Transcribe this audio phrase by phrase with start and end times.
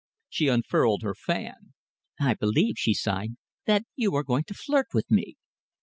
[0.29, 1.75] She unfurled her fan.
[2.19, 3.35] "I believe," she sighed,
[3.67, 5.35] "that you are going to flirt with me."